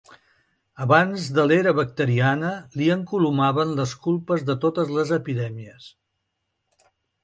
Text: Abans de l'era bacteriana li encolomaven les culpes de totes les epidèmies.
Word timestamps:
Abans 0.85 1.27
de 1.35 1.45
l'era 1.51 1.73
bacteriana 1.81 2.51
li 2.81 2.89
encolomaven 2.97 3.77
les 3.83 3.95
culpes 4.09 4.49
de 4.51 4.59
totes 4.67 4.99
les 4.99 5.17
epidèmies. 5.23 5.97